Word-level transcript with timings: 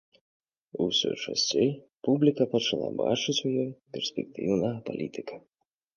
Усё 0.85 1.11
часцей 1.23 1.69
публіка 2.09 2.43
пачала 2.53 2.89
бачыць 3.05 3.39
у 3.51 3.53
ёй 3.67 3.69
перспектыўнага 3.99 4.77
палітыка. 4.89 5.35